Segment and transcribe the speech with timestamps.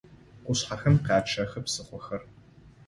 [0.43, 2.21] Къушъхьэхэм къячъэхы псыхъохэр.